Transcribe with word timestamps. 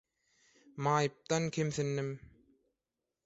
Maýypdan 0.85 1.45
kemsindim. 1.57 2.11